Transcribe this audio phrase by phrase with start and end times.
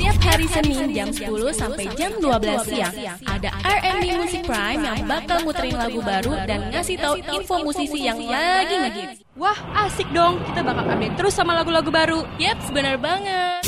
[0.00, 2.94] Tiap hari Senin jam 10 sampai jam 12 siang
[3.28, 8.16] ada R&B Music Prime yang bakal muterin lagu baru dan ngasih tahu info musisi yang
[8.24, 9.20] lagi ngehits.
[9.36, 10.40] Wah, asik dong.
[10.48, 12.24] Kita bakal update terus sama lagu-lagu baru.
[12.40, 13.60] Yap, benar banget.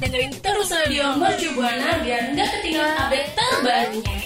[0.00, 4.16] Dengerin terus radio Mercu Buana biar nggak ketinggalan update terbarunya.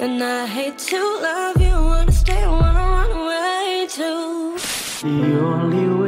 [0.00, 4.56] And I hate to love you, wanna stay, wanna run away too.
[5.04, 5.99] The only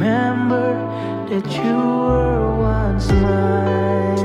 [0.00, 0.72] remember
[1.28, 4.16] that you were once mine.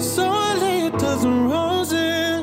[0.00, 2.42] So I lay a dozen roses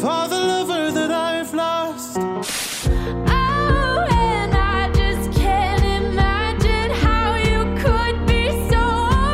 [0.00, 2.18] for the lover that I've lost.
[2.18, 8.82] Oh, and I just can't imagine how you could be so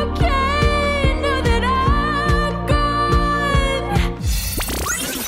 [0.07, 1.19] okay.
[1.23, 3.83] Now that I'm gone.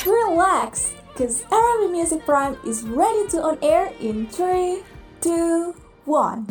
[0.06, 4.82] Relax, because Arabic Music Prime is ready to on air in 3,
[5.20, 5.76] 2,
[6.08, 6.48] 1.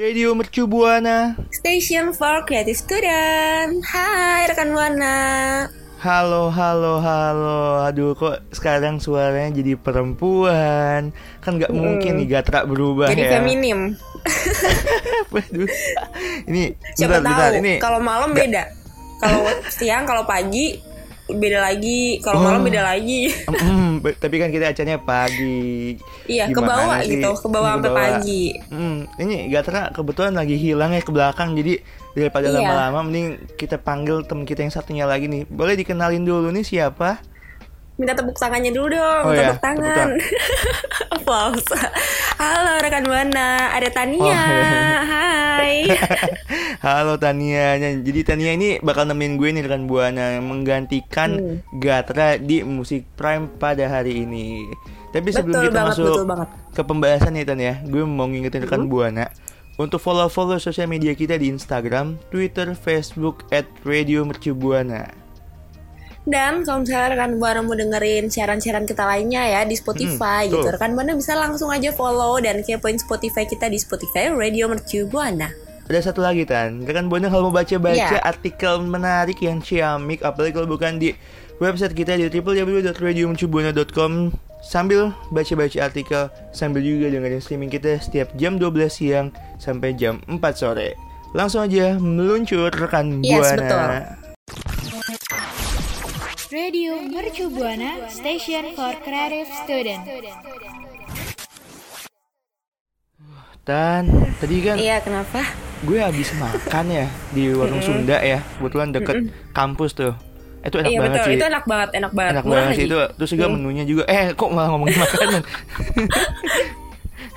[0.00, 1.36] Radio Mercu Buana.
[1.52, 3.84] Station for Creative Student.
[3.84, 5.18] Hai rekan Buana.
[6.00, 7.84] Halo, halo, halo.
[7.84, 11.12] Aduh, kok sekarang suaranya jadi perempuan?
[11.44, 13.38] Kan nggak mungkin nih Gatra berubah Jadi ya.
[13.38, 13.92] feminim.
[15.36, 15.68] Waduh.
[16.48, 17.50] Ini Siapa bentar, bentar.
[17.52, 18.72] tahu Ini kalau malam beda.
[19.20, 20.80] Kalau siang, kalau pagi
[21.34, 22.18] beda lagi.
[22.18, 22.44] Kalau Oh.
[22.44, 23.28] malam beda lagi.
[23.62, 25.94] Mm, tapi kan kita acaranya pagi.
[26.24, 28.44] Iya, ke bawah gitu, ke bawah sampai pagi.
[28.68, 31.78] Hmm, ini Gatra kebetulan lagi hilang ya ke belakang jadi
[32.12, 32.58] daripada Iya.
[32.58, 35.46] lama-lama mending kita panggil teman kita yang satunya lagi nih.
[35.46, 37.22] Boleh dikenalin dulu nih siapa?
[38.02, 40.08] Minta tepuk tangannya dulu dong, Oh tepuk tepuk tangan.
[41.14, 41.70] Applause.
[42.42, 44.18] Halo rekan Buana, ada Tania.
[44.18, 44.42] Oh, iya.
[45.06, 45.76] Hai.
[46.84, 47.78] Halo Tania.
[47.78, 51.62] Jadi Tania ini bakal nemenin gue nih rekan Buana menggantikan Hmm.
[51.78, 54.66] Gatra di Musik Prime pada hari ini.
[55.08, 56.48] Tapi sebelum Betul kita banget, masuk betul banget.
[56.74, 59.30] ke pembahasan nih Tan ya, gue mau ngingetin rekan Buana
[59.78, 65.21] untuk follow-follow sosial media kita di Instagram, Twitter, Facebook at Radio Mercu Buana.
[66.22, 70.56] Dan kalau misalnya rekan Buana mau dengerin siaran-siaran kita lainnya ya di Spotify Hmm, gitu.
[70.62, 70.70] betul.
[70.72, 75.48] Rekan Buana bisa langsung aja follow dan kepoin Spotify kita di Spotify Radio Mercu Buana.
[75.84, 78.16] Ada satu lagi Tan, rekan Buana kalau mau baca-baca Iya.
[78.22, 81.12] artikel menarik yang ciamik, apalagi kalau bukan di
[81.58, 84.30] website kita di www.radiomercubuana.com
[84.62, 89.26] sambil baca-baca artikel sambil juga dengerin streaming kita setiap jam 12 siang
[89.58, 90.94] sampai jam 4 sore.
[91.32, 93.58] Langsung aja meluncur rekan Yes, Buana.
[93.58, 93.88] betul.
[96.52, 100.04] Radio Mercu Buana Station for Creative Student.
[103.62, 104.04] Tan,
[104.36, 105.40] tadi kan Iya, kenapa?
[105.82, 109.16] gue habis makan ya di warung Sunda ya, kebetulan deket
[109.50, 110.12] kampus tuh.
[110.62, 111.34] Itu enak iya banget betul, sih.
[111.34, 112.32] itu enak banget, enak banget.
[112.32, 113.54] enak Murah banget sih itu terus juga Hmm.
[113.56, 115.42] menunya juga eh kok malah ngomongin makanan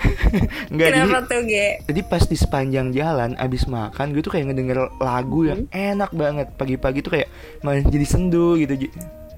[0.71, 1.67] Enggak jadi Kenapa tuh, Ge?
[1.83, 5.95] jadi pas di sepanjang jalan abis makan gue tuh kayak ngedenger lagu yang Hmm.
[5.95, 7.29] enak banget pagi-pagi tuh kayak
[7.61, 8.73] malah jadi sendu gitu.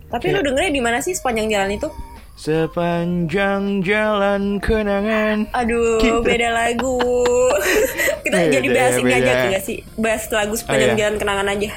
[0.08, 1.90] Tapi Kayak- lu dengernya di mana sih sepanjang jalan itu?
[2.38, 6.22] sepanjang jalan kenangan Aduh, Gitu.
[6.22, 7.02] beda lagu.
[8.24, 9.78] Kita Beda, jadi bahas ini aja gak sih?
[9.98, 11.00] Bahas lagu sepanjang iya.
[11.02, 11.72] jalan kenangan aja.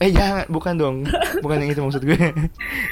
[0.00, 0.94] Eh jangan bukan dong
[1.38, 2.16] bukan yang itu maksud gue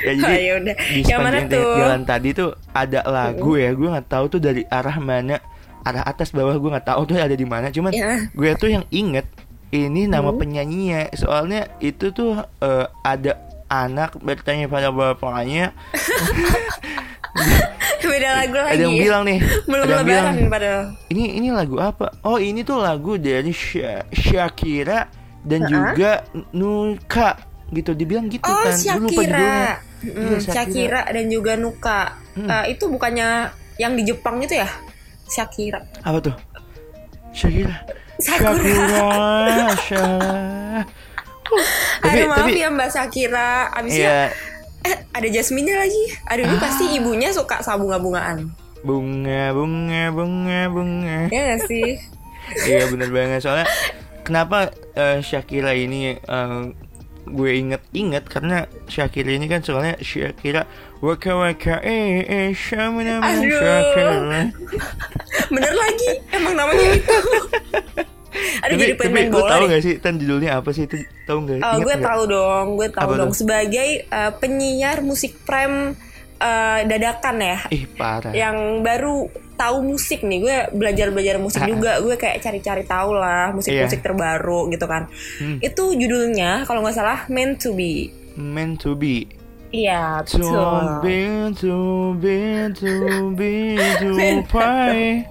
[0.04, 0.74] ya jadi Oh, ya udah.
[0.76, 1.66] di Yang mana tuh?
[1.74, 5.34] jalan tadi tuh ada lagu ya gue nggak tahu tuh dari arah mana
[5.80, 8.22] arah atas bawah gue nggak tahu tuh ada di mana cuman Ya.
[8.28, 9.24] gue tuh yang inget
[9.70, 10.36] ini nama Hmm.
[10.36, 15.70] penyanyinya soalnya itu tuh eh, ada anak bertanya pada bapaknya
[18.00, 18.70] beda lagu lagi.
[18.70, 20.82] ada yang bilang nih Belum ada yang bilang padahal.
[21.08, 25.06] ini ini lagu apa oh ini tuh lagu dari Sha- Shakira
[25.48, 26.10] dan juga
[26.52, 27.30] Nuka
[27.68, 29.26] gitu dibilang gitu Oh, kan Gue lupa judulnya.
[29.26, 29.50] Shakira.
[29.98, 32.00] Iya, Mm, Shakira dan juga Nuka.
[32.32, 32.46] Hmm.
[32.46, 34.68] Eh, itu bukannya yang di Jepang itu ya?
[35.26, 35.82] Shakira.
[36.00, 36.34] apa tuh
[37.30, 37.74] Shakira
[38.16, 38.56] Sakura.
[38.56, 39.10] Shakira
[39.78, 40.80] Shakira
[41.98, 43.50] tapi Aduh maaf tapi ya Mbak Shakira.
[43.70, 44.22] Abisnya ya
[44.84, 46.04] eh, ada Jasmine lagi.
[46.26, 46.96] Aduh ini pasti Ah.
[46.96, 48.48] ibunya suka sabunga-bungaan.
[48.78, 51.98] bunga bunga bunga bunga Ya gak sih?
[52.62, 53.66] iya bener banget soalnya
[54.22, 56.62] kenapa eh, Shakira ini eh,
[57.24, 60.66] gue inget-inget karena Shakira ini kan soalnya Shakira
[60.98, 63.22] waka waka eh eh shamina.
[63.22, 64.16] Shakira
[65.54, 66.10] Bener lagi.
[66.30, 67.16] Emang namanya itu.
[68.58, 69.68] Aduh tapi jadi tapi lu tahu deh.
[69.68, 73.02] gak sih tan judulnya apa sih itu tahu nggak Oh, gue tahu dong, gue tahu
[73.02, 73.38] Apa dong tuh?
[73.40, 75.96] sebagai eh, penyiar musik prime
[76.38, 80.38] eh, dadakan ya, ih parah yang baru tahu musik nih.
[80.38, 81.66] Gue belajar belajar musik Ah.
[81.66, 81.92] juga.
[81.98, 84.06] Gue kayak cari-cari tahu lah musik-musik Iya.
[84.06, 85.10] terbaru gitu kan.
[85.36, 85.58] Hmm.
[85.58, 88.14] Itu judulnya kalau nggak salah Meant to Be.
[88.38, 89.26] meant to be
[89.68, 90.84] Iya to betul.
[91.02, 91.18] be
[91.58, 91.76] to
[92.16, 92.38] be
[92.72, 92.92] to
[93.34, 94.14] be to
[94.46, 95.26] pray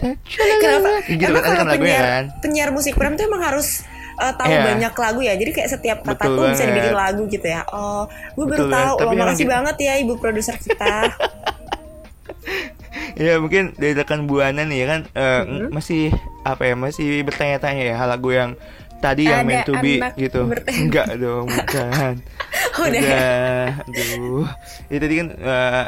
[0.00, 1.04] Kenapa?
[1.04, 3.82] gitu emang kan kalau kan lagunya penyiar, kan penyiar musik prime tuh emang harus
[4.18, 4.62] uh, tahu Iya.
[4.66, 5.34] banyak lagu ya.
[5.34, 7.62] Jadi kayak setiap kata Betul tuh bisa dibikin lagu gitu ya.
[7.68, 8.04] Oh,
[8.34, 8.94] gue baru tahu.
[9.00, 9.52] Loh, makasih gitu.
[9.52, 10.94] banget ya ibu produser kita.
[13.16, 15.68] ya mungkin dari rekan buana nih ya kan eh, Mm-hmm.
[15.70, 16.02] masih
[16.42, 18.54] apa ya masih bertanya-tanya ya hal lagu yang
[18.98, 20.78] tadi yang meant to be gitu bertanya.
[20.80, 22.14] enggak dong bukan
[22.78, 23.00] Udah.
[23.00, 24.46] udah aduh
[24.88, 25.84] ya tadi kan eh,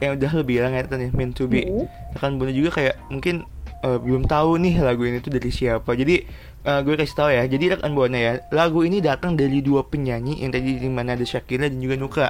[0.00, 1.86] yang udah lo bilang ya tadi meant to be Mm-hmm.
[2.16, 3.44] rekan buana juga kayak mungkin
[3.80, 6.24] eh, belum tahu nih lagu ini tuh dari siapa jadi
[6.64, 7.44] eh, gue kasih tahu ya.
[7.46, 11.24] Jadi rekan buana ya lagu ini datang dari dua penyanyi yang tadi di mana ada
[11.24, 12.28] Shakira dan juga Nuka.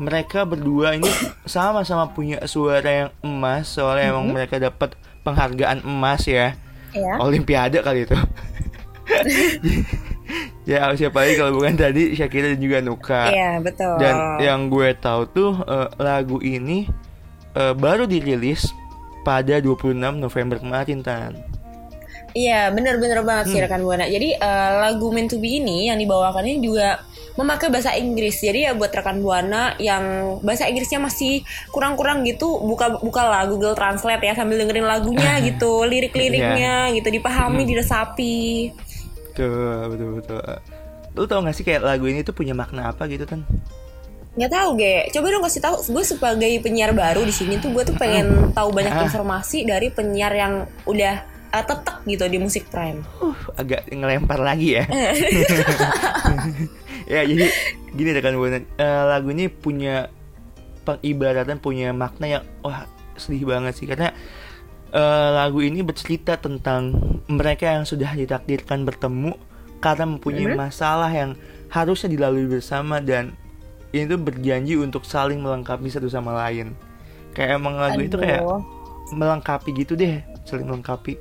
[0.00, 1.08] Mereka berdua ini
[1.48, 6.56] sama-sama punya suara yang emas soalnya emang mereka dapat penghargaan emas ya.
[6.92, 7.16] Ya.
[7.20, 8.16] Olimpiade kali itu.
[10.62, 13.34] Ya siapa lagi kalau bukan tadi Shakira dan juga Nuka.
[13.34, 13.98] Iya, betul.
[13.98, 16.86] dan yang gue tahu tuh eh, lagu ini
[17.58, 18.70] eh, baru dirilis
[19.26, 21.51] pada 26 November kemarin tan
[22.32, 23.66] Iya, bener-bener banget sih Hmm.
[23.66, 24.04] rekan buana.
[24.04, 27.00] Jadi eh, lagu Meant to Be ini yang dibawakan ini juga
[27.32, 28.38] memakai bahasa Inggris.
[28.38, 30.04] Jadi ya buat rekan buana yang
[30.40, 35.84] bahasa Inggrisnya masih kurang-kurang gitu, buka buka lah Google Translate ya sambil dengerin lagunya gitu,
[35.84, 36.96] lirik-liriknya Iya.
[36.96, 38.72] gitu dipahami, diresapi.
[39.32, 40.40] Tuh, betul betul.
[41.12, 43.44] Lu tau gak sih kayak lagu ini tuh punya makna apa gitu kan?
[44.32, 44.96] Nggak tahu, Ge.
[45.10, 45.76] Coba dong kasih tahu.
[45.90, 49.04] Gue sebagai penyiar baru di sini tuh gue tuh pengen tahu banyak Ah.
[49.04, 50.54] informasi dari penyiar yang
[50.84, 51.20] udah
[51.52, 53.04] eh, tetek gitu di musik prime.
[53.20, 54.84] Uh, agak ngelempar lagi ya.
[57.12, 57.46] ya jadi
[57.92, 60.08] gini rekan buana, Eh, lagu ini punya
[60.82, 64.10] pengibaratan punya makna yang wah sedih banget sih karena
[64.90, 66.96] eh, lagu ini bercerita tentang
[67.30, 69.38] mereka yang sudah ditakdirkan bertemu
[69.78, 71.34] karena mempunyai masalah yang
[71.70, 73.34] harusnya dilalui bersama dan
[73.92, 76.72] ini tuh berjanji untuk saling melengkapi satu sama lain.
[77.36, 78.60] Kayak emang lagu itu kayak Aduh.
[79.12, 81.16] melengkapi gitu deh, saling melengkapi.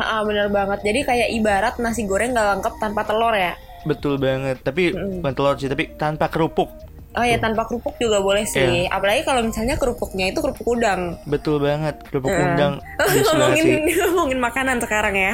[0.00, 0.82] Ha, bener banget.
[0.82, 3.54] Jadi kayak ibarat nasi goreng nggak lengkap tanpa telur ya.
[3.84, 6.72] Betul banget, tapi bukan telur sih, tapi tanpa kerupuk.
[7.14, 8.90] Oh ya tanpa kerupuk juga boleh sih.
[8.90, 11.14] Apalagi kalau misalnya kerupuknya itu kerupuk udang.
[11.30, 13.66] Betul banget, kerupuk banget ngomongin
[14.10, 15.32] ngomongin makanan sekarang ya.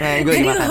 [0.00, 0.68] Nah, gue makan.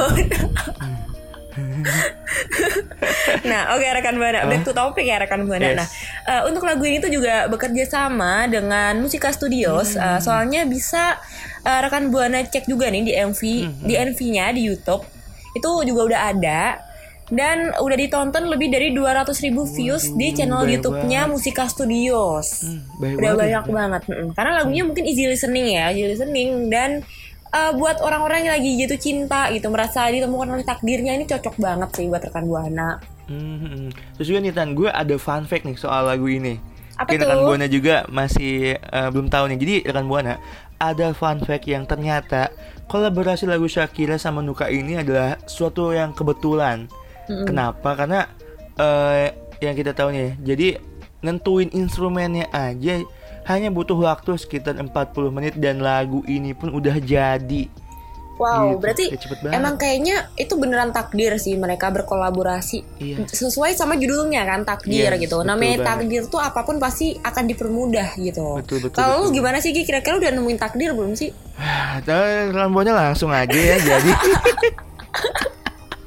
[3.50, 5.74] nah, oke rekan buana, back to topic ya rekan buana.
[5.74, 5.78] Yes.
[5.78, 5.88] Nah,
[6.28, 9.96] eh, untuk lagu ini tuh juga bekerja sama dengan Musika Studios.
[9.96, 10.18] Hmm.
[10.18, 11.20] Eh, soalnya bisa
[11.68, 15.04] eh, rekan buana cek juga nih di MV, Hmm, di MV-nya di YouTube.
[15.54, 16.62] Itu juga udah ada
[17.32, 21.32] dan udah ditonton lebih dari 200 ribu views di channel YouTube-nya.
[21.32, 22.68] Musika Studios.
[22.68, 23.72] Hmm, udah banget banyak ya.
[23.72, 24.02] banget
[24.36, 27.04] karena lagunya mungkin easy listening ya easy listening dan
[27.54, 31.90] uh, buat orang-orang yang lagi jatuh cinta gitu merasa ditemukan oleh takdirnya ini cocok banget
[31.96, 33.00] sih buat rekan buana
[33.32, 33.88] Hmm, hmm.
[34.20, 36.60] Terus juga nih Tan, gue ada fun fact nih soal lagu ini.
[37.00, 37.48] Apa Mungkin rekan?
[37.48, 39.58] Buana juga masih eh, belum tahu nih.
[39.58, 40.36] Jadi rekan Buana
[40.82, 42.52] ada fun fact yang ternyata
[42.92, 46.92] kolaborasi lagu Shakira sama Nuka ini adalah suatu yang kebetulan.
[47.32, 47.96] Kenapa?
[47.96, 48.28] Karena
[48.76, 49.32] eh,
[49.64, 50.68] yang kita tahu nih, jadi
[51.24, 53.00] nentuin instrumennya aja
[53.52, 54.92] hanya butuh waktu sekitar 40
[55.30, 57.68] menit dan lagu ini pun udah jadi.
[58.34, 59.06] wow Gitu, berarti
[59.38, 59.54] banget.
[59.54, 63.30] emang kayaknya itu beneran takdir sih mereka berkolaborasi Iya.
[63.30, 65.86] sesuai sama judulnya kan takdir Yes, gitu betul namanya banget.
[65.86, 70.18] takdir tuh apa pun pasti akan dipermudah gitu Betul, betul, kalau lu gimana sih kira-kira
[70.18, 71.30] lu udah nemuin takdir belum sih
[72.72, 74.12] Buana langsung aja ya jadi.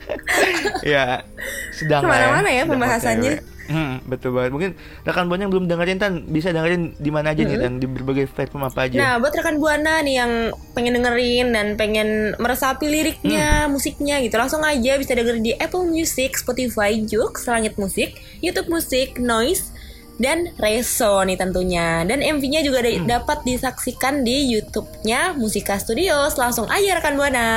[0.84, 1.22] ya
[1.70, 3.34] sedang lah Ke mana-mana ya pembahasannya.
[3.64, 4.52] Hmm, betul banget.
[4.52, 4.70] Mungkin
[5.02, 8.28] rekan buana yang belum dengerin tan bisa dengerin di mana aja nih tan di berbagai
[8.28, 8.96] platform apa aja.
[9.00, 10.32] Nah, buat rekan Buana nih yang
[10.76, 16.36] pengen dengerin dan pengen meresapi liriknya, musiknya gitu, langsung aja bisa dengerin di Apple Music,
[16.36, 18.12] Spotify, Joox, Langit Musik,
[18.44, 19.72] YouTube Musik, Noise,
[20.20, 22.04] dan Reso nih tentunya.
[22.04, 26.36] Dan MV-nya juga da- dapat disaksikan di YouTube-nya Musika Studios.
[26.36, 27.48] Langsung aja rekan Buana.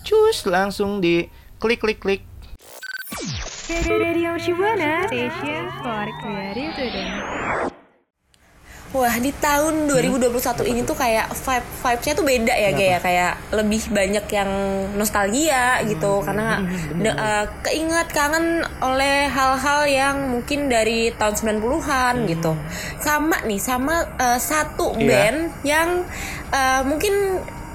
[0.00, 1.26] Cus langsung di
[1.58, 2.22] klik klik klik.
[3.10, 7.10] Radio Shibuana Station for Creative Student.
[8.90, 10.34] Wah, di tahun 2021
[10.66, 14.50] ini tuh kayak vibe vibes-nya tuh beda ya, kayak kayak lebih banyak yang
[14.94, 16.58] nostalgia gitu karena
[16.92, 18.46] de- eh, keinget kangen
[18.80, 22.58] oleh hal-hal yang mungkin dari tahun 90-an gitu.
[22.98, 25.06] Sama nih, sama eh, satu Iya.
[25.06, 25.88] band yang
[26.50, 27.14] eh, mungkin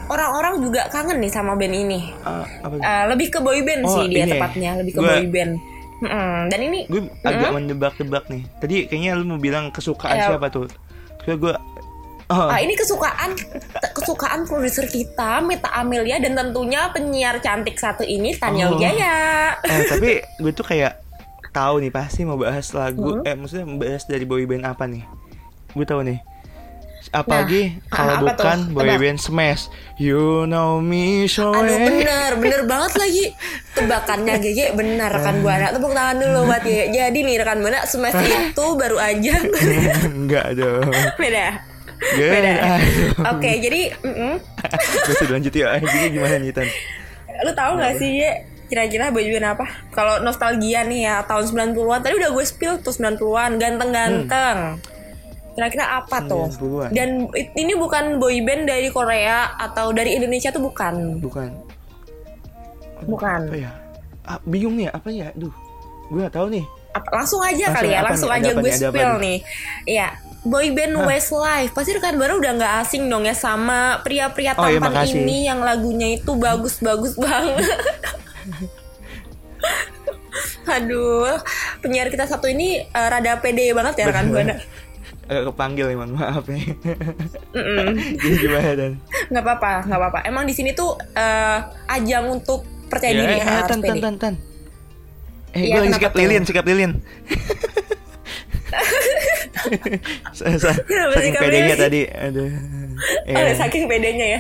[0.08, 2.00] orang-orang juga kangen nih sama band ini.
[2.22, 4.34] Ah, apa Eh, lebih ke boy band Oh, sih dia ya.
[4.34, 5.54] tepatnya, lebih ke Gua- boy band.
[5.96, 6.36] Mm-mm.
[6.48, 10.28] Dan ini gue agak mendebak-debak nih tadi kayaknya lu mau bilang kesukaan Ya.
[10.28, 10.68] siapa tuh
[11.24, 11.54] Kayak gue
[12.28, 13.32] oh, Ah, ini kesukaan
[13.94, 18.76] kesukaan produser kita Meta Amelia dan tentunya penyiar cantik satu ini Tanya Oh.
[18.76, 19.56] Wijaya.
[19.58, 21.00] eh, tapi gue tuh kayak
[21.50, 23.24] tahu nih pasti mau bahas lagu Hmm.
[23.24, 25.08] eh maksudnya bahas dari boy band apa nih
[25.72, 26.20] gue tahu nih
[27.16, 28.74] apalagi Nah, kalau ah, apa bukan tuh?
[28.76, 29.00] boy Tebak.
[29.00, 29.64] band Smash.
[29.96, 33.26] You know me so Aduh bener, bener banget lagi.
[33.72, 38.20] Tebakannya Gege bener rekan Buana Tepuk tangan dulu buat Gege Jadi nih rekan Buana Smash
[38.20, 39.36] itu baru aja
[40.12, 40.92] enggak dong.
[41.16, 41.64] Beda.
[41.96, 42.54] Gak Beda.
[43.32, 44.36] Oke jadi mm-mm.
[45.08, 46.68] Gue sudah lanjut ya Jadi gimana nih Tan?
[47.42, 48.32] Lu tahu gak sih Ye
[48.66, 49.66] Kira-kira baju band apa?
[49.96, 54.76] Kalau nostalgia nih ya Tahun 90-an Tadi udah gue spill tuh 90-an Ganteng-ganteng
[55.56, 56.90] Kira-kira apa tuh 90-an.
[56.92, 61.50] Dan ini bukan boy band dari Korea Atau dari Indonesia tuh bukan Bukan
[63.04, 63.72] Bukan Apa ya?
[64.22, 65.32] Ah, bingung nih apa ya?
[65.32, 65.56] Duh
[66.06, 68.38] Gue gak tahu nih Apa- langsung aja Langsung kali ya langsung nih?
[68.38, 68.74] Aja gue nih?
[68.76, 69.18] Spill nih?
[69.18, 69.38] nih
[69.88, 70.08] Iya
[70.46, 74.78] boy band Westlife pasti rekan baru udah nggak asing dong ya sama pria-pria Oh, iya,
[74.78, 75.18] tampan makasih.
[75.20, 77.66] ini yang lagunya itu bagus-bagus banget
[80.68, 81.38] Aduh,
[81.80, 84.56] penyiar kita satu ini eh, rada pede banget ya rekan buana.
[85.26, 86.58] Agak kepanggil emang maaf ya
[87.58, 87.88] Mm-mm.
[88.22, 88.94] Jadi gimana Dan?
[89.34, 90.20] Nggak apa-apa, nggak apa-apa.
[90.24, 94.34] Emang di sini tuh eh, ajang untuk percaya diri ya, harus tan, tan, tan, tan.
[95.56, 96.20] Eh, Iya, gue lagi sikap tuh?
[96.22, 96.92] lilin, sikap lilin.
[100.32, 101.78] Saking pedenya lilin?
[101.80, 102.52] tadi, aduh.
[102.96, 103.52] Oh, Ya.
[103.52, 104.40] saking bedanya ya.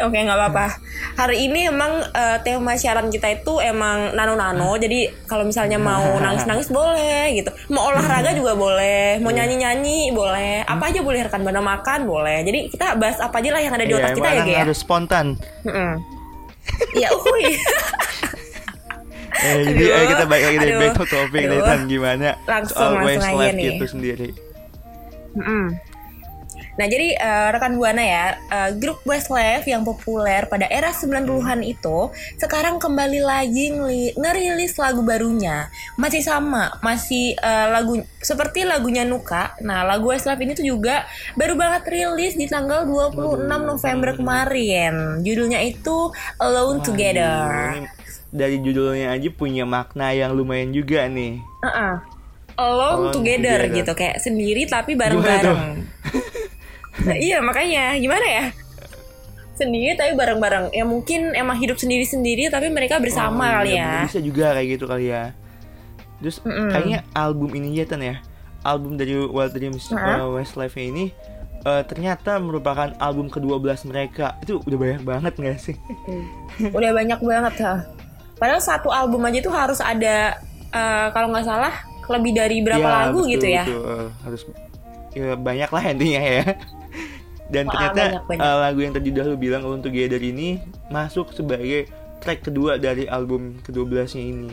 [0.00, 0.70] Oke, nggak apa-apa.
[1.16, 4.78] Hari ini emang eh, tema siaran kita itu emang nano-nano.
[4.78, 7.50] Jadi kalau misalnya mau nangis-nangis boleh gitu.
[7.68, 9.18] Mau olahraga juga boleh.
[9.18, 10.62] Mau nyanyi-nyanyi boleh.
[10.62, 12.46] Apa aja boleh rekan bana makan boleh.
[12.46, 14.52] Jadi kita bahas apa aja lah yang ada di Iya, otak kita ya, Ge.
[14.52, 14.60] ya?
[14.62, 15.26] harus spontan.
[16.94, 17.44] Iya, uhuy.
[19.34, 21.66] Eh, jadi Aduh, ayo kita balik lagi dari back to topic nih aduh.
[21.66, 23.66] Tan gimana Langsung, soal langsung aja nih.
[23.74, 24.28] itu sendiri.
[25.34, 25.64] Mm-mm.
[26.74, 32.10] Nah jadi eh, rekan buana ya eh, grup Westlife yang populer pada era 90-an itu
[32.34, 33.70] sekarang kembali lagi
[34.18, 39.54] ngerilis lagu barunya masih sama masih eh, lagu seperti lagunya Nuka.
[39.62, 41.06] Nah lagu Westlife ini tuh juga
[41.38, 45.22] baru banget rilis di tanggal 26 November kemarin.
[45.22, 46.10] Judulnya itu
[46.42, 47.86] Alone Together.
[48.34, 51.38] Dari judulnya aja punya makna yang lumayan juga nih.
[51.62, 52.02] Uh-uh.
[52.54, 53.76] Alone Alone together, together.
[53.78, 55.62] gitu kayak sendiri tapi bareng-bareng.
[56.94, 58.44] Nah, iya makanya gimana ya?
[59.54, 60.70] Sendiri tapi bareng-bareng.
[60.70, 64.06] Ya mungkin emang hidup sendiri-sendiri tapi mereka bersama Oh, kali iya, ya.
[64.06, 65.34] Bisa juga kayak gitu kali ya.
[66.22, 66.70] Terus Mm-mm.
[66.70, 68.22] kayaknya album ini ya Tan ya.
[68.62, 71.10] Album dari Wild Dreams uh, Westlife ini
[71.60, 74.38] eh, ternyata merupakan album ke-12 mereka.
[74.46, 75.76] Itu udah banyak banget gak sih?
[76.70, 77.74] Udah banyak banget ha.
[78.34, 80.36] Padahal satu album aja tuh harus ada
[80.70, 81.74] eh, kalau nggak salah
[82.04, 83.64] lebih dari berapa Iya, lagu betul, gitu ya.
[83.64, 83.82] betul.
[83.84, 84.40] Eh, harus
[85.14, 86.44] ya banyak lah intinya ya.
[87.54, 88.40] Dan Wah, ternyata banyak, banyak.
[88.42, 91.86] eh, lagu yang tadi udah lu bilang Alone Together ini masuk sebagai
[92.18, 94.52] track kedua dari album ke-12 nya ini.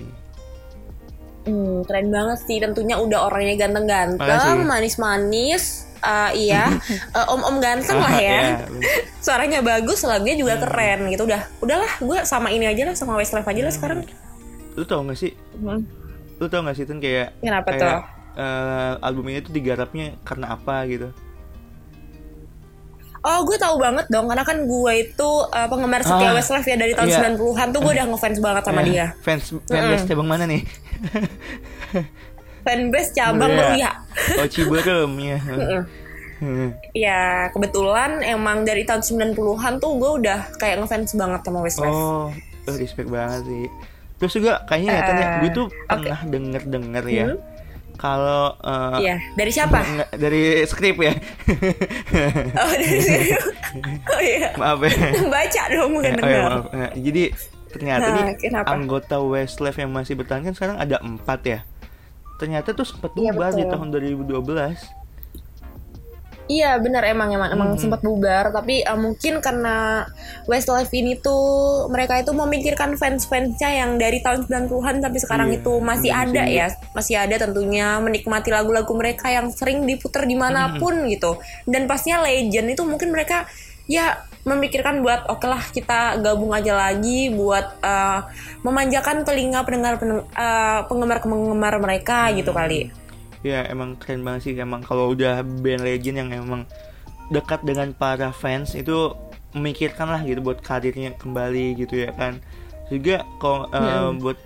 [1.41, 2.61] Hmm, keren banget sih.
[2.61, 5.89] Tentunya udah orangnya ganteng-ganteng, manis-manis.
[6.01, 6.65] Eh, iya,
[7.17, 8.39] Eh, om-om ganteng lah Ah, ya.
[8.41, 8.57] ya.
[9.25, 10.63] Suaranya bagus, lagunya juga Hmm.
[10.65, 11.23] keren gitu.
[11.23, 13.99] Udah, udahlah, gue sama ini aja lah, sama Westlife aja lah sekarang.
[14.73, 15.37] Lu tau gak sih?
[15.53, 15.85] Hmm.
[16.35, 18.01] Lu tau gak sih Tan kayak Kenapa kayak, tuh?
[18.35, 21.13] eh, album ini tuh digarapnya karena apa gitu?
[23.21, 26.73] Oh, gue tahu banget dong, karena kan gue itu eh, penggemar setia Ah, Westlife ya
[26.73, 27.19] dari tahun iya.
[27.29, 29.13] 90-an tuh gue udah ngefans banget sama dia.
[29.21, 30.65] Fans fanbase cabang mana nih?
[32.61, 33.57] Fanbase cabang Iya.
[33.57, 33.91] Meruya.
[34.35, 35.39] Oh Ciberem ya.
[36.37, 36.73] Hmm.
[36.91, 41.93] Ya, kebetulan emang dari tahun 90-an tuh gue udah kayak ngefans banget sama Westlife.
[41.93, 42.33] Oh,
[42.65, 43.65] eh, respect banget sih.
[44.17, 47.27] Terus juga kayaknya ya, Tan, ya, Eh, gue tuh pernah denger-denger ya.
[47.27, 47.39] Hmm.
[47.93, 49.79] Kalau eh, Iya, dari siapa?
[50.11, 51.13] dari skrip ya.
[52.57, 52.97] Oh, dari
[54.11, 54.49] Oh iya.
[54.57, 54.97] maaf ya.
[55.23, 56.41] Baca dong, bukan Oh, ya, dengar.
[56.43, 56.65] maaf.
[56.71, 57.23] Nah, jadi
[57.69, 58.67] ternyata Nah, nih kenapa?
[58.67, 61.59] anggota Westlife yang masih bertahan kan sekarang ada empat ya.
[62.41, 63.73] Ternyata tuh sempat Iya, bubar di betul.
[63.77, 64.81] tahun 2012.
[66.51, 67.79] Iya benar emang emang emang Hmm.
[67.79, 70.03] sempat bubar tapi eh, mungkin karena
[70.51, 71.39] Westlife ini tuh
[71.87, 76.43] mereka itu memikirkan fans-fansnya yang dari tahun 90-an sampai sekarang Iya, itu masih iya, ada
[76.43, 81.07] ya masih ada tentunya menikmati lagu-lagu mereka yang sering diputar di mana pun Hmm.
[81.07, 83.47] gitu dan pastinya legend itu mungkin mereka
[83.87, 88.19] ya memikirkan buat oke lah kita gabung aja lagi buat eh,
[88.61, 90.01] memanjakan telinga pendengar
[90.89, 92.37] penggemar penggemar mereka Hmm.
[92.37, 92.89] gitu kali
[93.41, 96.69] Ya emang keren banget sih emang kalau udah band legend yang emang
[97.29, 99.17] dekat dengan para fans itu
[99.51, 102.37] memikirkan lah gitu buat karirnya kembali gitu ya kan
[102.87, 104.21] juga kalau eh, Hmm.
[104.21, 104.37] buat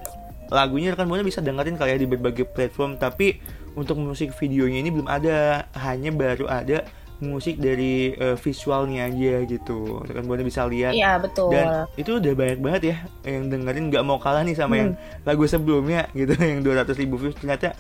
[0.48, 3.42] lagunya rekan buana bisa dengerin kali ya di berbagai platform tapi
[3.76, 6.86] untuk musik videonya ini belum ada hanya baru ada
[7.24, 10.04] musik dari eh, visualnya aja gitu.
[10.04, 10.92] Rekan buana bisa lihat.
[10.92, 11.52] Iya betul.
[11.56, 13.94] dan itu udah banyak banget ya yang dengerin.
[13.94, 14.92] Nggak mau kalah nih sama yang
[15.24, 17.38] lagu sebelumnya gitu yang 200 ribu views.
[17.40, 17.76] Ternyata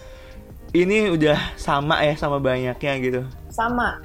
[0.75, 3.21] ini udah sama ya sama banyaknya gitu.
[3.51, 3.99] Sama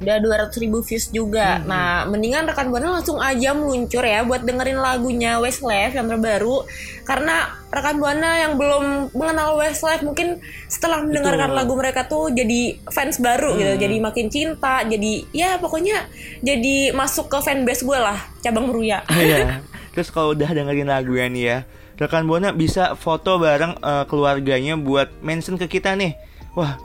[0.00, 0.16] udah
[0.48, 1.60] 200 ribu views juga.
[1.64, 6.64] Nah mendingan rekan buana langsung aja meluncur ya buat dengerin lagunya Westlife yang terbaru.
[7.04, 13.22] Karena rekan buana yang belum mengenal Westlife mungkin setelah mendengarkan lagu mereka tuh jadi fans
[13.22, 16.10] baru gitu jadi makin cinta jadi ya pokoknya
[16.42, 19.62] jadi masuk ke fanbase gue lah cabang Meruya Iya.
[19.94, 21.58] Terus kalau udah dengerin lagu ya nih ya,
[21.98, 26.14] rekan buana bisa foto bareng eh, keluarganya buat mention ke kita nih.
[26.54, 26.78] Wah,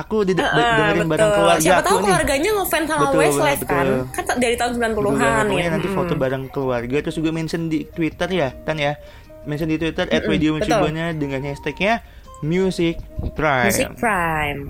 [0.00, 1.10] aku udah de- Ah, dengerin betul.
[1.10, 4.00] bareng keluarga siapa aku tahu keluarganya ngefans sama Betul, Westlife kan betul.
[4.10, 6.22] kan dari tahun 90-an Betul, ya nanti foto Mm-mm.
[6.22, 8.96] bareng keluarga terus juga mention di Twitter ya, kan ya.
[9.40, 10.50] Mention di Twitter at Mm-mm, Radio.
[10.54, 12.04] Mercubuana dengan hashtagnya
[12.40, 13.00] Music
[13.32, 13.68] Prime.
[13.68, 14.60] Music Prime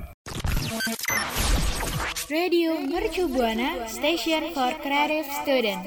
[2.29, 5.83] Radio Mercu Buana Station for Creative Student.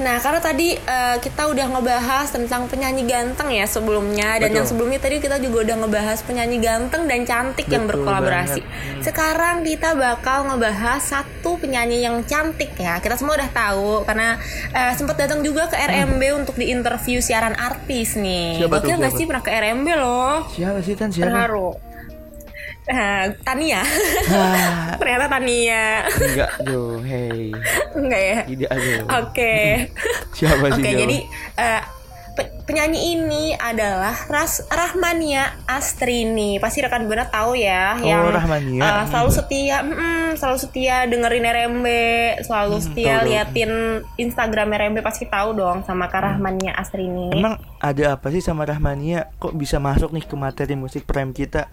[0.00, 4.56] Nah, karena tadi eh, kita udah ngebahas tentang penyanyi ganteng ya sebelumnya dan Betul.
[4.56, 8.60] yang sebelumnya tadi kita juga udah ngebahas penyanyi ganteng dan cantik yang Betul berkolaborasi.
[8.64, 8.88] banget.
[8.88, 9.02] Hmm.
[9.04, 13.04] Sekarang kita bakal ngebahas satu penyanyi yang cantik ya.
[13.04, 14.40] Kita semua udah tahu karena
[14.72, 18.56] eh, sempat datang juga ke RMB untuk diinterview siaran artis nih.
[18.56, 18.60] Hmm.
[18.64, 19.08] Siapa tuh, siapa?
[19.12, 20.32] sih pernah ke RMB loh?
[20.56, 21.12] Siapa sih Tan?
[21.12, 21.28] Siapa?
[21.28, 21.91] Terharu.
[22.84, 23.78] Eh, Tania.
[24.26, 26.02] Ah, Ternyata Tania.
[26.08, 27.54] enggak tuh, hey.
[27.92, 28.38] Enggak ya?
[28.44, 29.00] Tidak tuh.
[29.16, 29.54] Oke.
[30.36, 30.82] Siapa Oke, sih?
[30.82, 30.98] siapa?
[30.98, 31.18] jadi
[31.54, 31.82] eh,
[32.32, 36.58] pe- penyanyi ini adalah Ras Rahmania Astrini.
[36.58, 38.82] Pasti rekan buana tahu ya, Oh, yang Rahmania.
[38.82, 41.86] eh, selalu setia, mm, selalu setia dengerin RMB,
[42.42, 43.28] selalu setia tahu, tahu.
[43.28, 43.72] liatin
[44.16, 47.30] Instagram RMB pasti tahu dong sama Kak Rahmania Astrini.
[47.30, 49.30] Emang ada apa sih sama Rahmania?
[49.36, 51.70] Kok bisa masuk nih ke materi musik prime kita?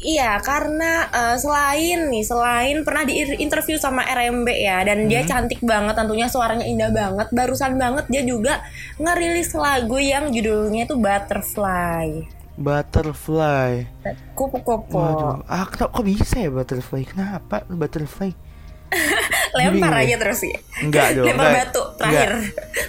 [0.00, 5.28] Iya, karena eh, selain nih, selain pernah di interview sama RMB ya, dan dia Hmm.
[5.28, 7.28] cantik banget, tentunya suaranya indah banget.
[7.30, 8.64] Barusan banget dia juga
[8.96, 12.24] ngerilis lagu yang judulnya itu Butterfly.
[12.56, 13.88] Butterfly.
[14.32, 14.96] Kupu-kupu.
[14.96, 17.04] Waduh, ah kok, kok bisa ya butterfly?
[17.04, 18.32] Kenapa butterfly?
[19.50, 20.16] Lempar aja ya.
[20.16, 20.58] terus ya.
[20.80, 21.26] Enggak dong.
[21.26, 21.58] lempar enggak.
[21.66, 22.30] batu terakhir.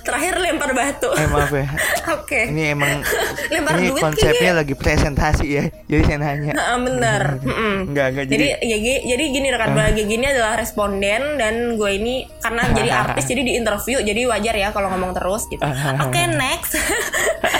[0.02, 1.10] Terakhir lempar batu.
[1.12, 1.67] Eh maaf ya.
[2.17, 2.41] Oke.
[2.50, 3.02] Ini emang
[3.54, 4.54] Lempar ini duit konsepnya kayaknya.
[4.56, 5.63] lagi presentasi ya.
[5.86, 6.54] Jadi saya nanya.
[6.54, 7.21] Nah, bener.
[7.91, 8.63] Enggak, enggak Jadi jadi.
[8.63, 13.26] ya, gi- jadi gini rekan buana gini adalah responden dan gue ini karena jadi artis
[13.26, 15.62] jadi di interview jadi wajar ya kalau ngomong terus gitu.
[16.00, 16.78] Oke next.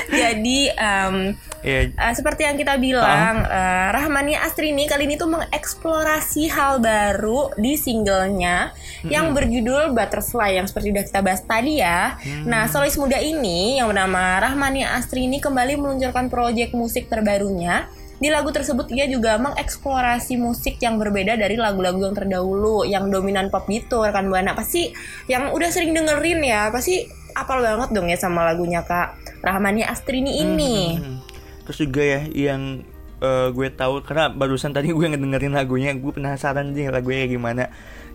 [0.10, 1.16] jadi em,
[1.62, 7.54] Ya, eh, seperti yang kita bilang eh, Rahmania Astrini kali ini tuh mengeksplorasi hal baru
[7.54, 8.74] di singlenya
[9.08, 12.18] yang berjudul Butterfly yang seperti udah kita bahas tadi ya.
[12.48, 17.88] Nah solis muda ini yang bernama Rahmania Astrini kembali meluncurkan proyek musik terbarunya.
[18.22, 23.50] Di lagu tersebut ia juga mengeksplorasi musik yang berbeda dari lagu-lagu yang terdahulu yang dominan
[23.50, 24.94] pop gitu rekan buana pasti
[25.26, 30.38] yang udah sering dengerin ya pasti apal banget dong ya sama lagunya Kak Rahmania Astrini
[30.38, 31.02] ini.
[31.02, 31.18] Hmm.
[31.66, 32.86] Terus juga ya yang
[33.22, 37.64] eh, gue tahu karena barusan tadi gue ngedengerin lagunya, gue penasaran nih lagunya kayak gimana.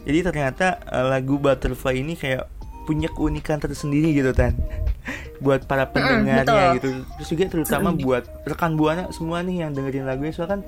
[0.07, 2.47] Jadi ternyata eh, lagu Butterfly ini kayak
[2.87, 4.55] punya keunikan tersendiri gitu kan
[5.45, 6.75] buat para pendengarnya betul.
[6.79, 6.89] gitu.
[7.19, 10.31] Terus juga terutama buat rekan buana semua nih yang dengerin lagunya.
[10.31, 10.61] Soalnya kan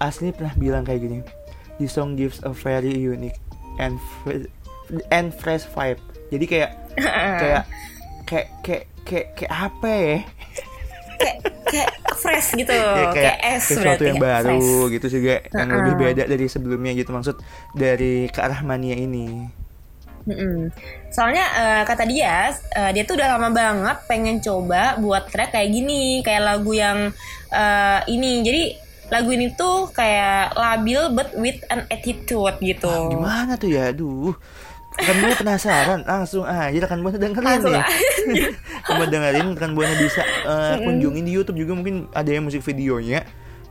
[0.00, 1.20] asli pernah bilang kayak gini
[1.78, 3.36] the song gives a very unique
[3.78, 4.48] and fre-
[5.12, 6.00] and fresh vibe.
[6.32, 7.64] Jadi kayak kayak
[8.26, 10.18] kayak kayak kayak kayak apa ya
[11.18, 14.70] kayak kayak fresh gitu Ya, kayak, es sesuatu berarti yang ya, baru fresh.
[14.94, 15.76] gitu juga yang Ha-ha.
[15.76, 17.36] lebih beda dari sebelumnya gitu maksud
[17.74, 19.48] dari ke arah mania ini
[20.26, 20.74] Mm-mm.
[21.14, 25.70] soalnya eh, kata dia eh, dia tuh udah lama banget pengen coba buat track kayak
[25.70, 27.14] gini kayak lagu yang
[27.54, 28.62] eh, ini jadi
[29.06, 34.34] lagu ini tuh kayak labil but with an attitude gitu Ah, gimana tuh ya aduh
[34.98, 37.84] kan gue penasaran langsung aja kan buana dengerin Langsung nih.
[38.82, 43.22] kamu dengerin kan buana bisa eh, kunjungin di YouTube juga mungkin ada yang musik videonya.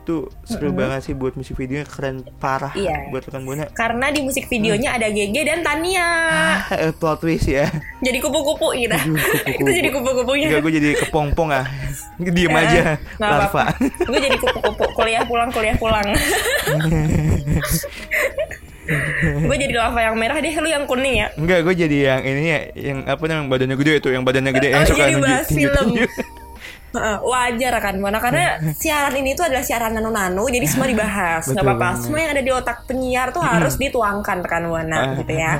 [0.05, 3.09] Tuh seru banget sih buat musik videonya keren parah Iya.
[3.09, 6.05] buat rekan buana karena di musik videonya ada GG dan Tania.
[6.29, 7.65] Ah, eh, plot twist ya.
[7.99, 8.93] Jadi kupu-kupu gitu.
[8.93, 9.57] Aduh, kupu-kupu.
[9.57, 10.45] itu jadi kupu-kupunya.
[10.47, 11.65] Enggak gue jadi kepompong ah.
[12.21, 13.63] Diem aja Nggak apa-apa.
[13.73, 14.85] larva gue jadi kupu-kupu.
[14.93, 16.05] Kuliah pulang kuliah pulang
[19.49, 21.27] gue jadi lava yang merah deh lu yang kuning ya?
[21.35, 24.69] Enggak, gue jadi yang ini ya, yang apa namanya badannya gede itu, yang badannya gede
[24.69, 25.25] yang Oh, suka jadi nunjuk.
[25.25, 25.87] bahas film.
[26.95, 28.43] Heeh, wajar kan Buana karena
[28.81, 31.89] siaran ini tuh adalah siaran nano-nano jadi semua dibahas nggak apa-apa.
[31.99, 35.59] semua yang ada di otak penyiar tuh harus dituangkan rekan Buana gitu ya.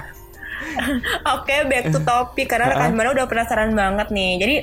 [1.36, 4.32] Oke back to topic karena rekan Buana udah penasaran banget nih.
[4.40, 4.56] Jadi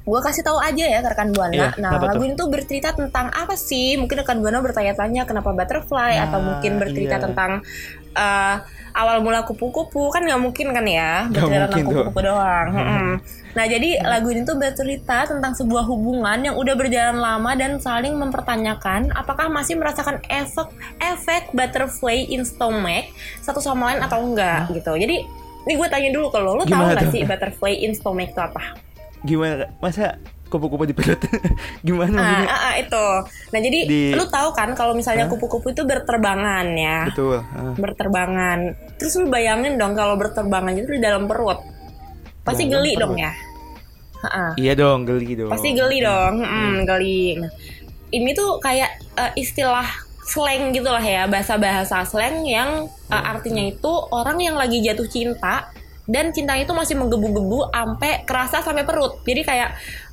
[0.00, 1.54] gue kasih tahu aja ya ke rekan Buana.
[1.54, 4.00] Iya, nah lagu ini tuh bercerita tentang apa sih?
[4.00, 7.24] Mungkin rekan Buana bertanya-tanya kenapa butterfly Nah, atau mungkin bercerita iya.
[7.28, 7.50] tentang
[8.16, 8.56] eh,
[8.96, 10.08] awal mula kupu-kupu.
[10.08, 11.28] Kan nggak mungkin kan ya?
[11.28, 12.66] Bercerita tentang kupu-kupu doang.
[12.72, 13.08] Mm-mm.
[13.50, 18.16] Nah, jadi lagu ini tuh bercerita tentang sebuah hubungan yang udah berjalan lama dan saling
[18.16, 20.70] mempertanyakan apakah masih merasakan efek
[21.02, 23.10] efek butterfly in stomach
[23.42, 24.94] satu sama lain atau enggak gitu.
[24.96, 25.26] Jadi,
[25.68, 27.12] ini gue tanya dulu ke lo, lo nggak tuh?
[27.12, 28.89] sih butterfly in stomach itu apa?
[29.22, 29.68] Gimana?
[29.78, 31.20] Masa kupu-kupu di perut?
[31.86, 33.04] Gimana Ah, ah, ah, itu.
[33.50, 37.06] Nah, jadi Di- lu tahu kan kalau misalnya kupu-kupu itu berterbangan ya.
[37.06, 37.38] Betul.
[37.38, 37.74] ah.
[37.74, 38.58] Berterbangan.
[38.96, 41.62] Terus lu bayangin dong kalau berterbangan itu di dalam perut.
[42.40, 43.02] Pasti Dalam geli perut.
[43.04, 43.32] dong ya.
[44.20, 44.46] Ha-ha.
[44.54, 45.48] Iya dong, geli dong.
[45.48, 47.48] pasti geli dong Mm, geli Nah,
[48.10, 49.86] ini tuh kayak eh, istilah
[50.22, 55.72] slang gitu lah ya bahasa-bahasa slang yang eh, artinya itu orang yang lagi jatuh cinta
[56.10, 59.70] dan cintanya itu masih menggebu-gebu sampai kerasa sampai perut jadi kayak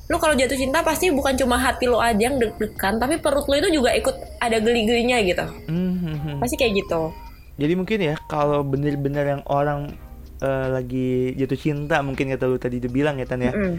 [0.08, 3.60] lu kalau jatuh cinta pasti bukan cuma hati lu aja yang deg-degan tapi perut lu
[3.60, 6.36] itu juga ikut ada geli-gelinya gitu Hmm, hmm, hmm.
[6.40, 7.12] pasti kayak gitu
[7.58, 9.90] Jadi mungkin ya kalau bener-bener yang orang
[10.38, 13.50] eh, lagi jatuh cinta mungkin kata lu tadi udah bilang ya Tan ya.
[13.50, 13.76] Mm.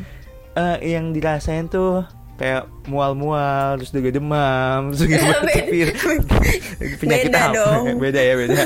[0.60, 2.04] Eh, yang dirasain tuh
[2.40, 5.68] kayak mual-mual terus juga demam terus juga batuk
[7.04, 7.54] penyakit Beda apa?
[7.54, 7.84] dong.
[8.04, 8.60] beda ya beda.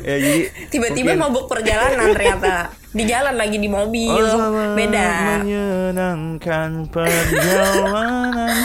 [0.00, 2.70] Ya jadi tiba-tiba mungkin- mabuk perjalanan ternyata.
[2.88, 4.08] Di jalan lagi di mobil.
[4.08, 5.08] Oh, beda.
[5.36, 8.56] menyenangkan perjalanan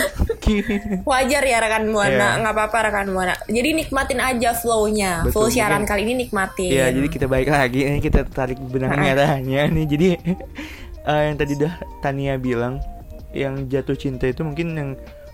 [1.04, 2.40] wajar ya rekan buana Iya.
[2.40, 5.24] nggak apa-apa rekan buana jadi nikmatin aja flownya.
[5.24, 6.70] Betul, flow siaran mungkin- kali ini nikmatin.
[6.70, 7.82] Iya, jadi kita balik lagi.
[7.84, 9.86] Nih kita tarik benang merahnya nih.
[9.86, 10.08] Jadi
[11.02, 12.78] eh, yang tadi dah Tania bilang
[13.34, 14.92] yang jatuh cinta itu mungkin yang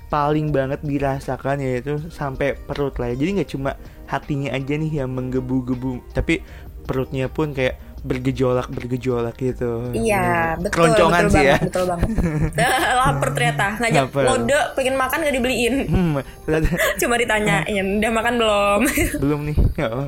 [0.08, 3.18] paling banget dirasakan yaitu sampai perut lah ya.
[3.18, 3.72] Jadi nggak cuma
[4.06, 6.40] hatinya aja nih yang menggebu-gebu, tapi
[6.84, 9.92] perutnya pun kayak bergejolak bergejolak gitu.
[9.92, 10.64] Iya, Hmm.
[10.64, 11.58] betul, Keroncongan betul sih banget, ya.
[11.60, 12.10] betul banget.
[13.02, 14.24] Lapar ternyata, ngajak Lapar.
[14.24, 15.76] mode pengen makan gak dibeliin.
[15.84, 16.12] Hmm,
[17.02, 18.80] Cuma ditanyain, udah makan belum?
[19.18, 19.58] belum nih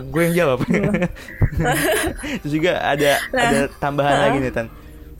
[0.06, 0.58] gue yang jawab
[2.40, 3.44] terus juga ada Nah.
[3.44, 4.68] ada tambahan lagi nih tan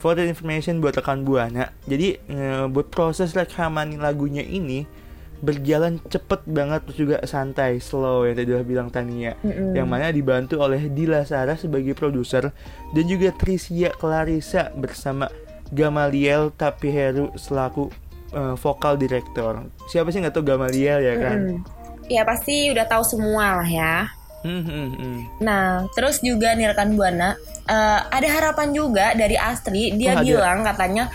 [0.00, 1.70] for the information buat rekan buana.
[1.84, 4.88] Jadi eh, buat proses rekaman lagunya ini
[5.40, 9.36] berjalan cepet banget terus juga santai slow yang tadi udah bilang Tania.
[9.44, 12.48] Yang mana dibantu oleh Dila Sarah sebagai produser
[12.96, 15.28] dan juga Tricia Clarissa bersama
[15.70, 17.92] Gamaliel Tapiheru selaku
[18.32, 21.38] eh, vokal direktor siapa sih nggak tahu Gamaliel ya kan?
[22.10, 24.19] Ya pasti udah tahu semua lah ya.
[24.40, 25.16] Hmm, hmm, hmm.
[25.44, 27.36] Nah, terus juga nih rekan Buana,
[27.68, 29.92] eh, ada harapan juga dari Astri.
[29.94, 30.24] Dia Oh, ada.
[30.24, 31.12] bilang katanya,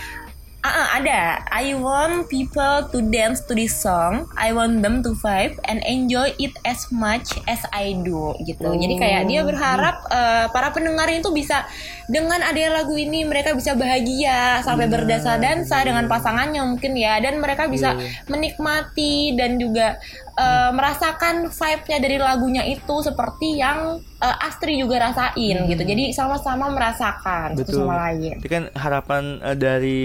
[0.62, 1.46] ah ah, ada.
[1.50, 4.26] I want people to dance to this song.
[4.34, 8.74] I want them to vibe and enjoy it as much as I do gitu.
[8.74, 11.66] Jadi kayak dia berharap eh, para pendengar itu bisa
[12.06, 17.66] dengan adanya lagu ini mereka bisa bahagia sampai berdasa-dansa dengan pasangannya mungkin ya dan mereka
[17.66, 19.98] bisa menikmati dan juga
[20.36, 25.82] eh, merasakan vibe-nya dari lagunya itu seperti yang eh, Astri juga rasain gitu.
[25.82, 27.88] Jadi sama-sama merasakan satu Betul.
[27.88, 28.36] sama lain.
[28.38, 30.02] Itu kan harapan eh, dari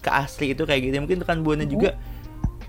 [0.00, 0.94] ke Asri itu kayak gitu.
[1.00, 1.94] Mungkin rekan buana juga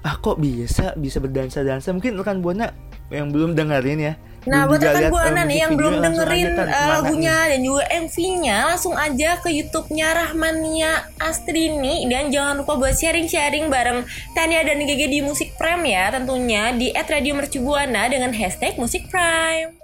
[0.01, 1.93] ah kok bisa bisa berdansa-dansa.
[1.93, 2.73] Mungkin rekan buana
[3.09, 4.13] yang belum dengerin ya.
[4.41, 7.49] Nah, belum buat rekan eh, nih musik yang belum dengerin eh, lagunya nih?
[7.53, 14.01] dan juga MV-nya, langsung aja ke YouTube-nya Rahmania Astrini dan jangan lupa buat sharing-sharing bareng
[14.33, 19.77] Tania dan Gege di Musik Prime ya, tentunya di @radiomercubuana dengan hashtag Musik Prime.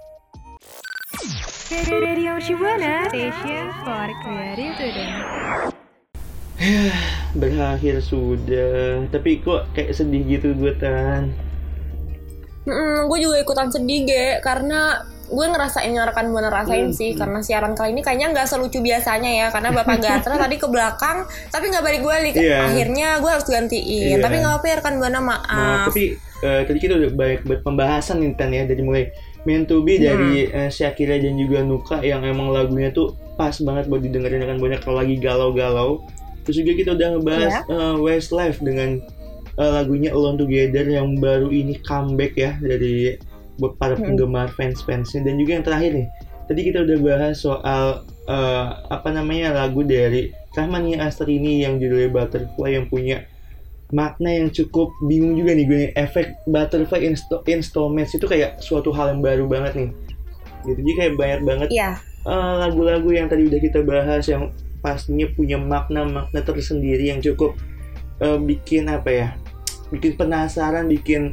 [1.68, 5.70] Radio Shibuana, station for creative.
[7.38, 9.06] Berakhir sudah.
[9.06, 11.47] Tapi kok kayak sedih gitu gue tan.
[13.04, 17.72] Gue juga ikutan sedih ge karena gue ngerasain yang rekan buana rasain sih karena siaran
[17.72, 21.84] kali ini kayaknya nggak selucu biasanya ya karena bapak Gatra tadi ke belakang tapi nggak
[21.84, 22.64] balik balik Iya.
[22.64, 24.24] akhirnya gue harus gantiin Iya.
[24.24, 26.04] tapi nggak apa ya rekan buana Maaf, maaf tapi
[26.38, 29.04] eh, tadi kita udah banyak buat pembahasan nih Tan ya dari mulai
[29.44, 30.58] Meant to be dari Hmm.
[30.58, 34.80] eh, Shakira dan juga Nuka yang emang lagunya tuh pas banget buat didengerin kan banyak
[34.82, 36.02] kalau lagi galau-galau.
[36.42, 37.70] Terus juga kita udah ngebahas Iya.
[37.70, 38.98] eh, Westlife dengan
[39.58, 43.18] eh, lagunya Alone Together yang baru ini comeback ya dari
[43.58, 44.14] buat para Hmm.
[44.14, 46.08] penggemar fans-fansnya dan juga yang terakhir nih.
[46.48, 52.70] Tadi kita udah bahas soal eh, apa namanya lagu dari Rahmania Astrini yang judulnya Butterfly
[52.78, 53.26] yang punya
[53.88, 59.16] makna yang cukup bingung juga nih gue efek butterfly insto installments itu kayak suatu hal
[59.16, 59.90] yang baru banget nih
[60.68, 61.90] gitu jadi kayak banyak banget iya
[62.28, 64.52] eh, lagu-lagu yang tadi udah kita bahas yang
[64.84, 67.56] pastinya punya makna-makna tersendiri yang cukup
[68.20, 69.28] eh, bikin apa ya
[69.88, 71.32] bikin penasaran bikin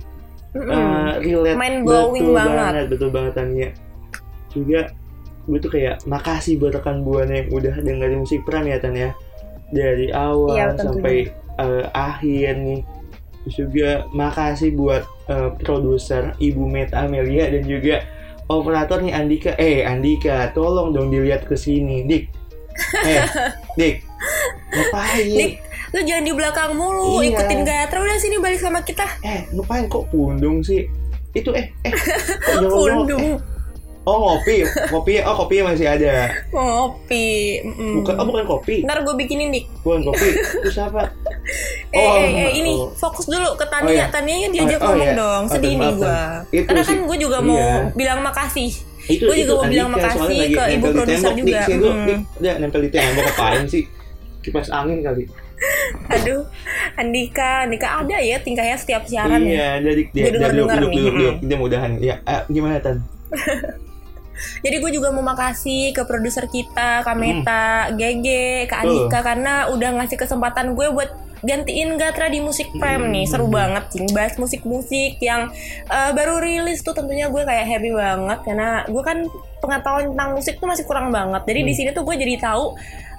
[0.55, 0.71] Mm-mm.
[0.71, 2.85] eh, relate Mind blowing betul banget.
[2.87, 3.69] betul banget Tania.
[4.51, 4.81] Juga
[5.45, 9.11] gue tuh kayak makasih buat rekan buana yang udah dengerin musik Pram ya Tan ya
[9.69, 10.79] dari awal tentunya.
[10.81, 11.15] sampai
[11.59, 12.81] eh, akhir nih.
[13.45, 18.01] Terus juga makasih buat eh, produser Ibu Meta Amelia dan juga
[18.47, 19.51] operator nih Andika.
[19.59, 22.07] Eh Andika tolong dong dilihat ke sini.
[22.07, 22.23] Dik.
[23.03, 23.21] Eh
[23.79, 23.95] Dik.
[24.71, 25.27] Ngapain?
[25.29, 25.53] Dik,
[25.95, 27.31] lu jangan di belakang mulu, Iya.
[27.34, 29.08] ikutin Gatra udah sini balik sama kita.
[29.21, 30.84] eh ngapain kok pundung sih
[31.31, 31.93] itu eh eh
[32.65, 33.39] Pundung,
[34.03, 37.60] oh ngopi kopi oh kopi masih ada ngopi.
[37.62, 37.99] Mm-mm.
[37.99, 39.65] bukan oh bukan kopi Ntar gue bikinin dik.
[39.81, 40.27] bukan kopi
[40.62, 41.08] terus apa
[41.88, 42.89] Eh, Oh, eh, eh, ini oh.
[42.91, 43.86] fokus dulu ke Tania.
[43.86, 44.05] Oh, iya.
[44.10, 45.15] Tania yang diajak Oh, oh, ngomong iya.
[45.15, 45.43] dong.
[45.43, 46.19] Oh, Sedih nih gue.
[46.51, 46.89] Itu Karena sih.
[46.89, 47.73] kan gue juga mau Iya.
[47.93, 48.69] bilang makasih.
[49.05, 51.60] itu Gua juga mau bilang Andika, makasih ke ibu produser tembok, juga.
[51.62, 52.19] Dik, lu, Hmm.
[52.36, 53.84] Udah nempel di tembok apaan sih
[54.41, 55.23] kipas angin kali
[56.11, 56.43] Aduh,
[56.95, 59.49] Andika, Andika ada ya tingkahnya setiap siaran ya.
[59.49, 61.19] iya jadi dia Gua dia duduk denger-denger duduk nih, duduk hmm.
[61.19, 61.91] duduk dia mudahan.
[62.03, 62.97] Ya ah, gimana tan?
[64.35, 68.91] Jadi gue juga mau makasih ke produser kita, Kak Meta, Gege, Kak Hmm.
[68.91, 71.07] Andika karena udah ngasih kesempatan gue buat
[71.39, 73.25] gantiin Gatra di musik prime nih.
[73.31, 75.47] Seru banget sih bahas musik-musik yang
[75.87, 78.39] eh, baru rilis tuh tentunya gue kayak happy banget.
[78.43, 79.23] Karena gue kan
[79.63, 81.41] pengetahuan tentang musik tuh masih kurang banget.
[81.47, 81.79] Jadi di Hmm.
[81.79, 82.75] sini tuh gue jadi tahu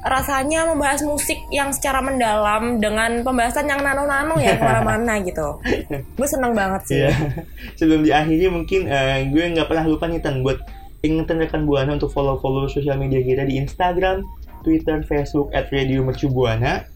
[0.06, 5.58] rasanya membahas musik yang secara mendalam dengan pembahasan yang nano-nano ya ke mana-mana gitu
[5.90, 7.12] gue seneng banget sih Iya.
[7.78, 10.62] Sebelum diakhiri mungkin eh, gue nggak pernah lupa nih Tan buat
[11.04, 14.24] ingetin rekan Buana untuk follow-follow sosial media kita di Instagram,
[14.64, 16.86] Twitter, Facebook at Radio Mercu Buana.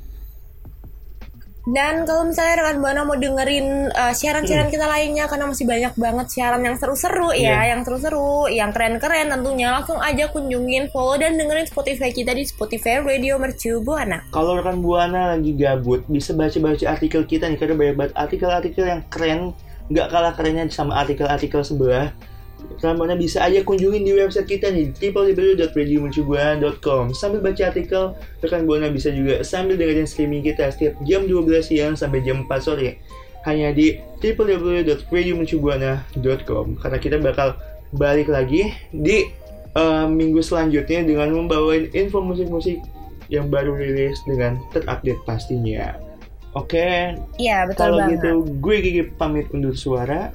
[1.70, 6.26] Dan kalau misalnya rekan Buana mau dengerin uh, siaran-siaran kita lainnya karena masih banyak banget
[6.34, 7.30] siaran yang seru-seru.
[7.30, 7.62] Iya.
[7.62, 12.42] ya, yang seru-seru, yang keren-keren tentunya langsung aja kunjungin follow dan dengerin Spotify kita di
[12.42, 14.26] Spotify Radio Mercu Buana.
[14.34, 19.02] Kalau rekan Buana lagi gabut, bisa baca-baca artikel kita nih karena banyak banget artikel-artikel yang
[19.06, 19.54] keren,
[19.86, 22.10] nggak kalah kerennya sama artikel-artikel sebelah.
[22.80, 29.12] Buana bisa aja kunjungin di website kita nih www.radiomercubuana.com Sambil baca artikel, rekan Buana bisa
[29.12, 32.96] juga sambil dengerin streaming kita setiap jam 12 siang sampai jam 4 sore.
[33.44, 37.56] Hanya di www.radiomercubuana.com karena kita bakal
[37.92, 39.24] balik lagi di
[39.76, 42.80] eh, minggu selanjutnya dengan membawain info musik-musik
[43.30, 45.94] yang baru rilis dengan terupdate pastinya.
[46.58, 50.34] Oke, Iya, betul kalau gitu gue Gigi pamit undur suara.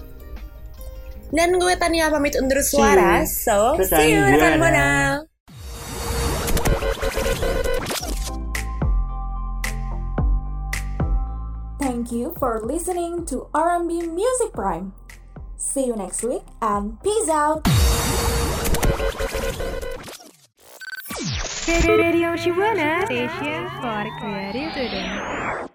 [1.33, 3.25] Dan gue Tania pamit undur suara.
[3.25, 4.87] So, see you rekan Buana.
[11.81, 14.93] Thank you for listening to R&B Music Prime.
[15.57, 17.65] See you next week and peace out.
[21.85, 25.74] Radio Shibuana Station for Creative Student.